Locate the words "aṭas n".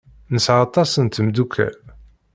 0.67-1.05